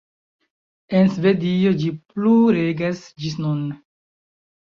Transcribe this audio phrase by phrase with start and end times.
[0.99, 3.61] En Svedio ĝi plu regas ĝis nun.